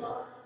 Lord. 0.00 0.37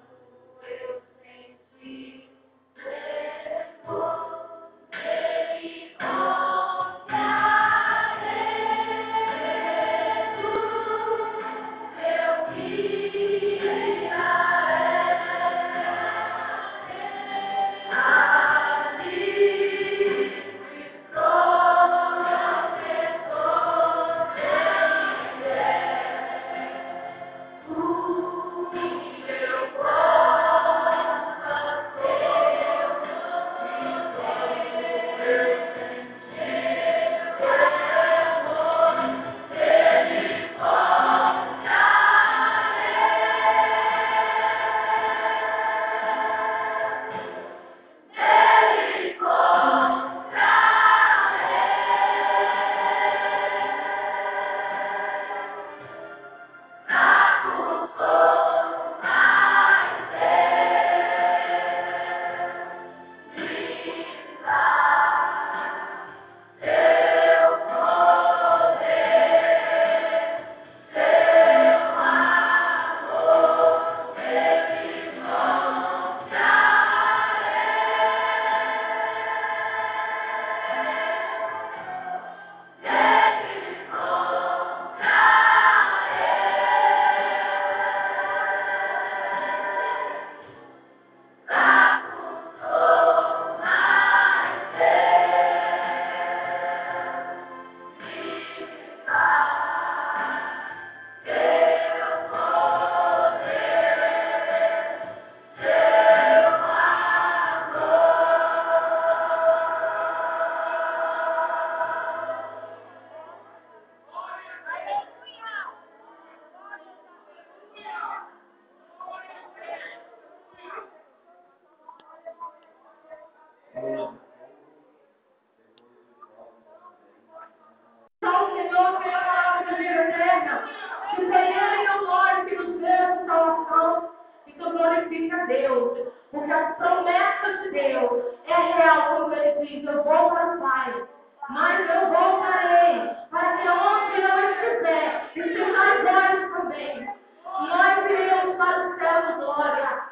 Deus. 135.53 136.13
Porque 136.31 136.53
as 136.53 136.77
promessas 136.77 137.63
de 137.63 137.71
Deus 137.71 138.25
é 138.47 138.55
real 138.55 139.17
quando 139.17 139.35
ele 139.35 139.67
diz, 139.67 139.85
eu 139.85 140.03
vou 140.03 140.31
para 140.31 140.57
o 140.57 140.61
Pai. 140.61 141.09
Mas 141.51 141.91
eu 141.91 142.09
voltarei 142.09 143.11
para 143.31 143.59
que 143.59 143.69
onde 143.69 144.23
eu 144.23 144.51
estiver, 144.51 145.31
estejais 145.37 146.03
vós 146.03 146.53
também. 146.53 147.17
Nós 147.45 148.11
iremos 148.11 148.57
para 148.57 148.89
o 148.89 148.99
céu 148.99 149.27
de 149.27 149.33
glória. 149.45 150.03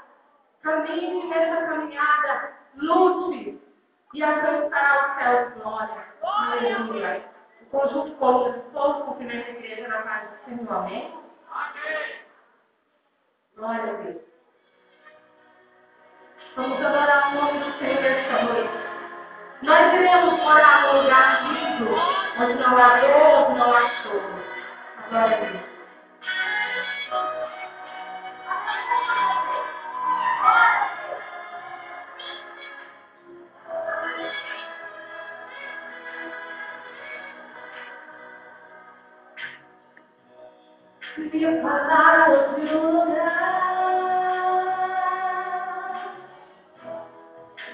Caminhe 0.63 1.27
nessa 1.29 1.67
caminhada, 1.67 2.53
lute 2.77 3.61
e 4.13 4.23
alcançará 4.23 5.07
o 5.07 5.19
céu 5.19 5.51
de 5.51 5.61
glória. 5.61 6.05
Aleluia. 6.23 7.25
O 7.63 7.79
conjunto 7.79 8.17
como 8.17 8.53
todo 8.73 9.01
o 9.01 9.05
cumprimento 9.05 9.47
da 9.47 9.59
igreja 9.59 9.89
na 9.89 10.03
paz 10.03 10.29
do 10.31 10.45
Senhor. 10.45 10.73
Amém? 10.73 11.15
Amém. 11.51 12.21
Glória 13.57 13.93
a 13.93 13.97
Deus. 13.97 14.30
Vamos 16.57 16.85
adorar 16.85 17.33
o 17.33 17.35
nome 17.37 17.59
do 17.61 17.79
Senhor 17.79 18.05
esta 18.05 18.43
noite. 18.43 18.71
Nós 19.63 19.95
iremos 19.95 20.39
morar 20.43 20.83
num 20.83 21.03
lugar 21.03 21.45
lindo, 21.45 21.95
onde 22.41 22.55
não 22.55 22.77
há 22.77 22.97
dor, 22.97 23.57
não 23.57 23.73
há 23.73 23.89
choro. 24.03 24.45
Glória 25.11 25.37
a 25.37 25.41
Deus. 25.41 25.71
Falaram 41.63 42.55
de 42.55 42.75
um 42.75 43.05
lugar, 43.05 43.80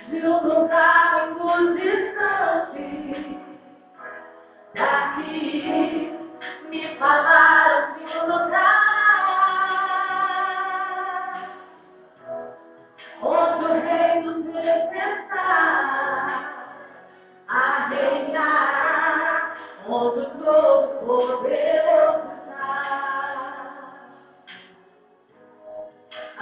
de 0.08 0.26
um 0.26 0.40
lugar 0.42 1.34
muito 1.36 1.74
distante 1.80 3.38
daqui. 4.74 6.12
Me 6.68 6.96
falaram 6.98 7.96
um 8.14 8.26
lugar 8.26 8.75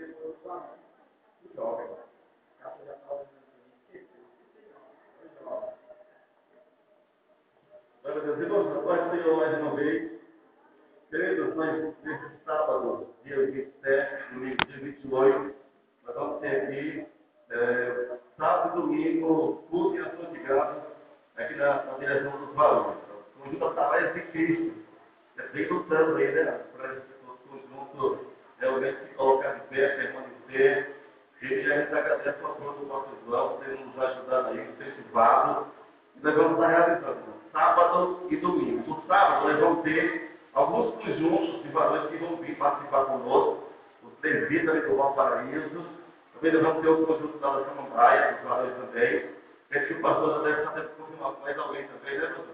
Glória 0.00 0.16
a 8.16 8.20
Deus. 8.24 8.38
Senhor 9.10 9.36
mais 9.36 9.60
uma 9.60 9.76
vez. 9.76 10.12
três 11.10 11.38
nós, 11.38 11.94
nesse 12.02 12.44
sábado, 12.46 13.08
dia 13.24 13.44
27, 13.44 14.32
domingo, 14.32 14.56
dia 14.66 14.78
28, 14.78 15.54
nós 16.06 16.14
vamos 16.14 16.40
ter 16.40 16.62
aqui, 16.62 17.06
sábado 18.38 18.78
e 18.78 18.80
domingo, 18.80 19.64
culto 19.68 19.96
e 19.96 20.00
ação 20.00 20.32
de 20.32 20.38
graça, 20.38 20.86
aqui 21.36 21.56
na, 21.56 21.76
direção 21.98 22.46
dos 22.46 22.54
valores. 22.54 23.00
Conjunto 23.38 23.66
Atalaia 23.66 24.14
de 24.14 24.20
difícil. 24.22 24.82
É 25.36 25.42
bem 25.48 25.68
lutando 25.68 26.16
aí, 26.16 26.32
né? 26.32 26.64
Para 26.74 27.02
conjunto 27.50 28.29
realmente 28.60 28.98
se 29.00 29.14
colocar 29.14 29.54
de 29.54 29.60
pé, 29.68 29.88
permanecer. 29.88 30.96
E 31.42 31.46
a 31.46 31.80
gente 31.80 31.94
agradece 31.94 32.28
a 32.28 32.48
apoio 32.48 32.72
do 32.72 32.86
João, 33.26 33.48
por 33.48 33.64
ter 33.64 33.78
nos 33.78 33.98
ajudado 33.98 34.48
aí, 34.48 34.68
incentivado. 34.68 35.66
E 36.16 36.24
nós 36.24 36.34
vamos 36.34 36.52
estar 36.52 36.66
realizando 36.68 37.40
sábado 37.52 38.26
e 38.30 38.36
domingo. 38.36 38.90
No 38.90 39.02
sábado, 39.06 39.48
nós 39.48 39.58
vamos 39.58 39.82
ter 39.82 40.38
alguns 40.52 40.94
conjuntos 40.96 41.62
de 41.62 41.68
varões 41.70 42.10
que 42.10 42.16
vão 42.18 42.36
vir 42.36 42.56
participar 42.56 43.06
conosco, 43.06 43.70
os 44.02 44.12
presbíteros 44.20 44.84
do 44.84 44.96
Valparaíso. 44.96 45.86
Também 46.34 46.52
nós 46.52 46.62
vamos 46.62 46.82
ter 46.82 46.88
o 46.88 47.06
conjunto 47.06 47.38
da 47.38 47.64
Samambaia, 47.64 48.36
os 48.36 48.48
varões 48.48 48.74
também. 48.74 49.30
Penso 49.70 49.86
que 49.86 49.94
o 49.94 50.02
pastor 50.02 50.34
já 50.34 50.42
deve 50.42 50.58
estar 50.58 50.72
tendo 50.72 50.88
confirmado 50.96 51.36
mais 51.42 51.58
alguém 51.58 51.88
também, 51.88 52.18
né, 52.18 52.26
pastor? 52.26 52.44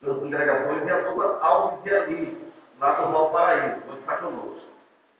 Pelas 0.00 0.18
congregações 0.18 0.86
e 0.86 0.90
a 0.90 1.00
dupla 1.00 1.38
Alves 1.42 1.82
de 1.84 1.94
Ali, 1.94 2.52
lá 2.80 2.92
do 2.92 3.12
Valparaíso, 3.12 3.86
vão 3.86 3.98
estar 3.98 4.16
conosco. 4.16 4.71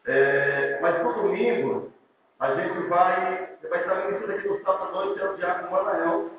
É, 0.06 0.78
mas 0.80 1.02
no 1.02 1.12
domingo, 1.12 1.92
a 2.40 2.54
gente 2.54 2.88
vai, 2.88 3.48
vai 3.70 3.80
estar 3.80 3.94
ministrando 3.94 4.38
aqui 4.38 4.48
no 4.48 4.60
sábado 4.64 4.98
à 4.98 5.04
noite, 5.04 5.20
é 5.20 5.28
o 5.28 5.36
Diácono 5.36 6.30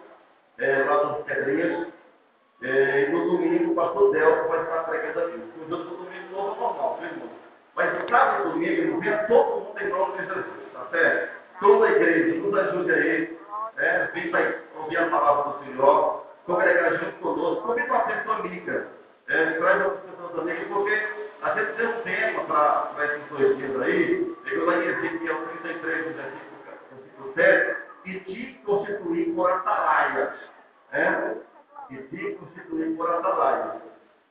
é, 0.60 0.84
lá 0.84 1.04
das 1.04 1.24
Pedrinhas. 1.26 1.88
É, 2.62 3.02
e 3.04 3.10
no 3.10 3.32
domingo, 3.32 3.72
o 3.72 3.76
pastor 3.76 4.12
Delco 4.12 4.50
vai 4.50 4.64
estar 4.64 4.84
pregando 4.84 5.20
aqui. 5.20 5.42
Os 5.66 5.72
outros 5.72 5.92
no 5.92 6.06
domingo 6.06 6.32
novo 6.32 6.56
é 6.56 6.60
normal, 6.60 6.98
viu, 7.00 7.10
irmão? 7.10 7.30
Mas 7.76 8.10
sábado 8.10 8.52
domingo, 8.52 9.00
venha 9.00 9.18
todo 9.28 9.62
mundo 9.62 9.82
em 9.82 9.90
nome 9.90 10.18
de 10.18 10.26
Jesus, 10.28 10.46
tá 10.74 10.86
certo? 10.92 11.32
Toda 11.60 11.86
a 11.88 11.92
igreja, 11.92 12.40
nos 12.40 12.54
ajude 12.60 12.92
aí, 12.92 13.38
né? 13.76 14.10
Vem 14.14 14.30
para 14.30 14.56
ouvir 14.78 14.98
a 14.98 15.10
palavra 15.10 15.54
do 15.54 15.66
Senhor, 15.66 16.26
congregar 16.46 17.00
junto 17.00 17.20
conosco, 17.20 17.68
convida 17.68 17.94
uma 17.94 18.02
pessoa 18.02 18.36
amiga, 18.38 18.88
é, 19.28 19.46
traz 19.46 19.86
outras 19.86 20.04
pessoas 20.04 20.40
amigas, 20.40 20.68
porque 20.68 21.23
a 21.44 21.56
gente 21.56 21.74
tem 21.74 21.88
um 21.88 22.02
tema 22.02 22.44
para 22.96 23.06
esses 23.06 23.30
dois 23.30 23.58
dias 23.58 23.82
aí, 23.82 24.36
eu 24.50 24.66
lá 24.66 24.76
em 24.78 24.88
Ezequiel 24.88 25.46
33, 25.62 26.16
versículo 26.16 27.34
7, 27.36 27.78
e 28.06 28.20
te 28.22 28.62
constituir 28.66 29.34
por 29.36 29.52
atalaia. 29.52 30.34
É? 30.94 31.36
E 31.90 31.98
te 31.98 32.36
constituir 32.36 32.96
por 32.96 33.10
atalaia. 33.10 33.82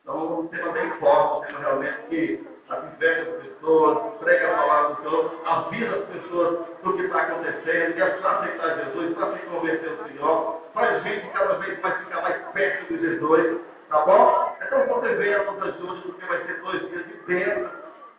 Então, 0.02 0.40
um 0.40 0.49
tema 0.49 0.73
bem 0.73 0.90
forte, 0.92 1.42
um 1.42 1.47
tema 1.47 1.59
realmente 1.61 2.02
que 2.09 2.49
adverte 2.71 3.31
as 3.31 3.42
pessoas, 3.42 4.16
prega 4.21 4.54
a 4.54 4.57
palavra 4.57 4.95
do 4.95 5.02
Senhor, 5.02 5.42
avisa 5.45 5.97
as 5.97 6.04
pessoas 6.04 6.59
do 6.83 6.97
que 6.97 7.02
está 7.02 7.23
acontecendo, 7.23 7.99
e 7.99 8.02
é 8.02 8.11
para 8.11 8.31
aceitar 8.38 8.85
Jesus, 8.85 9.14
para 9.14 9.33
se 9.33 9.47
converter 9.47 9.90
ao 9.90 10.09
Senhor, 10.09 10.62
faz 10.73 11.02
gente 11.02 11.28
cada 11.33 11.54
vez 11.59 11.78
mais 11.81 11.99
ficar 11.99 12.23
mais 12.23 12.42
perto 12.52 12.95
de 12.95 13.00
Jesus, 13.00 13.61
tá 13.90 14.07
bom? 14.07 14.51
Então, 14.72 14.86
você 14.86 15.14
venha 15.16 15.42
nos 15.42 15.62
ajude, 15.62 16.00
porque 16.00 16.24
vai 16.24 16.46
ser 16.46 16.62
dois 16.62 16.88
dias 16.88 17.06
de 17.06 17.14
bênção. 17.26 17.70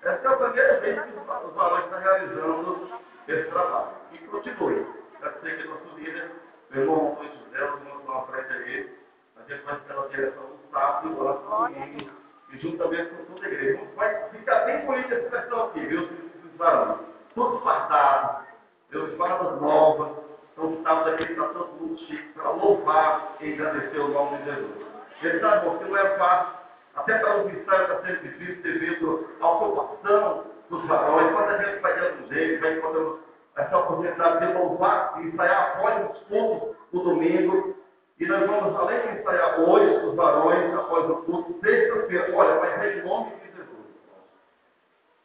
Essa 0.03 0.27
é 0.27 0.31
a 0.31 0.37
primeira 0.37 0.79
vez 0.81 1.01
que 1.01 1.17
os 1.17 1.55
valores 1.55 1.85
estão 1.85 1.99
realizando 1.99 2.89
esse 3.27 3.49
trabalho. 3.49 3.87
E 4.11 4.17
continue. 4.19 4.85
Quero 5.19 5.33
dizer 5.39 5.57
que 5.57 5.67
nosso 5.67 5.97
líder, 5.97 6.31
meu 6.69 6.81
irmão 6.83 7.11
Antônio 7.13 7.31
José, 7.31 7.63
o 7.63 7.77
irmão 7.79 8.03
na 8.05 8.21
frente 8.27 8.53
aí, 8.53 8.97
a 9.35 9.51
gente 9.51 9.63
vai 9.63 9.81
na 9.95 10.07
direção 10.09 10.43
do 10.43 10.71
sábado 10.71 11.07
e 11.07 11.11
agora 11.11 11.39
no 11.39 11.49
domingo, 11.49 12.11
e 12.51 12.57
juntamente 12.59 13.09
com 13.15 13.33
toda 13.33 13.47
a 13.47 13.49
igreja. 13.49 13.81
Vai 13.95 14.29
ficar 14.29 14.59
bem 14.65 14.85
bonita 14.85 15.15
essa 15.15 15.29
questão 15.31 15.63
aqui, 15.63 15.79
viu? 15.87 16.01
Os 16.03 16.57
varões. 16.57 16.99
Todos 17.33 17.63
fardados, 17.63 18.45
os 18.93 19.17
fardas 19.17 19.59
novas. 19.59 20.23
Então, 20.51 20.71
o 20.71 20.83
sábado 20.83 21.09
aqui 21.15 21.23
está 21.23 21.47
todo 21.47 21.73
mundo 21.81 21.97
chique 22.01 22.31
para 22.33 22.51
louvar 22.51 23.37
e 23.39 23.53
agradecer 23.53 23.97
o 23.97 24.09
nome 24.09 24.37
de 24.37 24.45
Jesus. 24.45 24.92
Ele 25.23 25.39
sabe, 25.39 25.69
porque 25.69 25.85
não 25.85 25.97
é 25.97 26.17
fácil. 26.17 26.63
Até 26.95 27.17
para 27.17 27.37
os 27.37 27.53
ensaios 27.53 27.89
está 27.89 28.01
sendo 28.01 28.21
difícil 28.21 28.61
devido 28.61 29.27
à 29.41 29.49
ocupação 29.49 30.45
dos 30.69 30.85
varões. 30.85 31.31
Quando 31.33 31.49
a 31.49 31.57
gente 31.57 31.79
vai 31.79 31.99
dentro 31.99 32.27
deles, 32.27 32.61
vai 32.61 32.77
encontrando 32.77 33.19
essa 33.55 33.77
oportunidade 33.77 34.45
de 34.45 34.53
louvar 34.53 35.13
e 35.17 35.27
ensaiar 35.27 35.75
após 35.75 36.11
os 36.11 36.17
cultos 36.27 36.75
do 36.91 36.99
domingo. 36.99 37.75
E 38.19 38.25
nós 38.25 38.45
vamos, 38.47 38.79
além 38.79 39.01
de 39.01 39.19
ensaiar 39.19 39.59
hoje 39.59 40.05
os 40.05 40.15
varões, 40.15 40.73
após 40.75 41.09
o 41.09 41.15
culto, 41.23 41.59
sexta-feira, 41.61 42.35
olha, 42.35 42.59
vai 42.59 42.79
ser 42.79 42.97
em 42.97 43.07
nome 43.07 43.31
de 43.31 43.57
Jesus. 43.57 43.85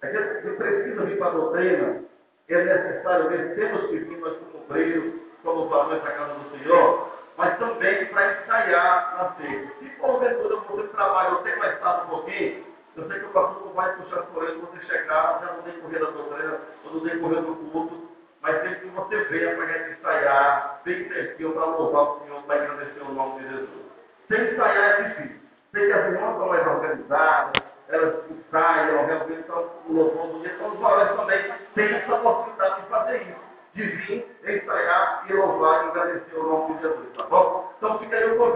É 0.02 0.08
que 0.08 0.50
precisa 0.50 1.04
vir 1.04 1.18
para 1.18 1.26
a 1.26 1.30
doutrina, 1.30 2.04
é 2.48 2.64
necessário 2.64 3.28
ver, 3.28 3.54
temos 3.56 3.90
que 3.90 4.16
nós 4.16 4.38
como 4.38 4.64
obreiros, 4.64 5.14
como 5.42 5.68
varões 5.68 6.02
da 6.02 6.12
casa 6.12 6.34
do 6.34 6.58
Senhor, 6.58 7.12
mas 7.38 7.56
também 7.58 8.04
para 8.06 8.32
ensaiar 8.32 9.16
na 9.16 9.32
sexta. 9.36 9.72
Se 9.78 9.88
porventura 9.90 10.56
você 10.56 10.88
trabalha, 10.88 11.36
tenho 11.36 11.58
mais 11.60 11.78
tarde 11.78 12.02
um 12.02 12.08
pouquinho, 12.08 12.66
eu 12.96 13.08
sei 13.08 13.20
que 13.20 13.26
o 13.26 13.28
pastor 13.28 13.64
não 13.64 13.72
vai 13.74 13.92
puxar 13.94 14.22
por 14.22 14.42
ele, 14.42 14.60
você 14.60 14.84
chegar, 14.86 15.40
já 15.40 15.52
não 15.52 15.62
tem 15.62 15.80
correr 15.80 16.00
da 16.00 16.10
doutrina, 16.10 16.60
ou 16.84 16.94
não 16.94 17.00
tem 17.00 17.18
correr 17.20 17.40
do 17.42 17.54
culto, 17.54 18.08
mas 18.42 18.60
tem 18.62 18.74
que 18.74 18.86
você 18.88 19.24
venha 19.24 19.54
para 19.54 19.64
a 19.64 19.66
gente 19.68 19.90
ensaiar, 19.92 20.80
bem 20.84 21.08
para 21.08 21.64
louvar 21.64 22.02
o 22.02 22.20
Senhor, 22.20 22.42
para 22.42 22.56
agradecer 22.56 23.02
o 23.02 23.12
nome 23.12 23.40
de 23.40 23.50
Jesus. 23.50 23.86
Sem 24.26 24.52
ensaiar 24.52 25.00
é 25.00 25.02
difícil. 25.04 25.40
Sei 25.70 25.86
que 25.86 25.92
as 25.92 26.06
irmãs 26.06 26.36
são 26.38 26.48
mais 26.48 26.66
organizadas, 26.66 27.62
elas 27.88 28.14
ensaiam, 28.30 29.30
estão 29.30 29.70
louvando 29.88 30.38
o 30.38 30.40
dia, 30.40 30.52
então 30.54 30.72
os 30.72 30.80
valores 30.80 31.16
também 31.16 31.54
têm 31.76 31.94
essa 31.94 32.16
possibilidade 32.16 32.82
de 32.82 32.88
fazer 32.88 33.22
isso 33.22 33.48
de 33.78 33.84
vir, 33.84 34.26
ensaiar 34.44 35.24
e 35.28 35.32
louvar 35.32 35.84
e 35.84 35.88
agradecer 35.88 36.36
o 36.36 36.42
nome 36.42 36.74
de 36.74 36.82
Jesus, 36.82 37.16
tá 37.16 37.24
bom? 37.24 37.72
Então 37.76 37.98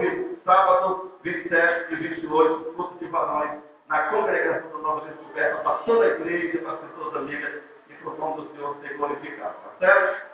fica 0.03 0.09
aí 0.09 0.19
o 0.19 0.23
convite. 0.23 0.33
Sábado, 0.43 1.11
27 1.23 1.93
e 1.93 1.95
28, 1.95 2.73
culto 2.73 2.97
de 2.99 3.07
varões, 3.07 3.61
na 3.87 4.09
congregação 4.09 4.71
da 4.71 4.77
Nova 4.79 5.07
Descoberta, 5.07 5.63
para 5.63 5.77
toda 5.79 6.05
a 6.05 6.07
igreja, 6.09 6.59
para 6.59 6.73
as 6.73 6.79
pessoas 6.79 7.15
amigas 7.15 7.63
e 7.89 7.93
para 7.93 8.11
o 8.11 8.17
nome 8.17 8.41
do 8.41 8.55
Senhor 8.55 8.77
ser 8.81 8.97
glorificado, 8.97 9.55
tá 9.55 9.71
certo? 9.79 10.25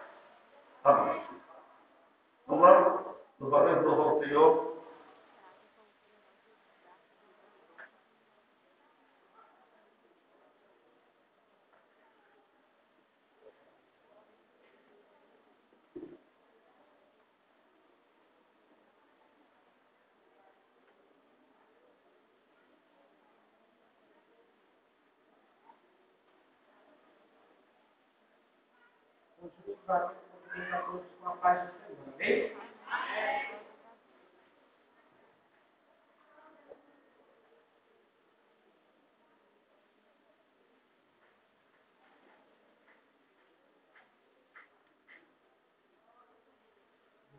Amém. 0.84 1.22
Vamos 2.48 2.64
lá? 2.64 3.04
Os 3.40 3.50
varões 3.50 3.84
louvam 3.84 4.18
o 4.18 4.24
Senhor. 4.24 4.70
Continue 29.50 29.78
varões, 29.86 30.18
continue 30.32 30.74
a 30.74 30.82
todos 30.84 31.06
com 31.20 31.28
a 31.28 31.36
paz 31.38 31.70
do 31.70 31.80
Senhor. 31.80 32.14
Amém? 32.14 32.58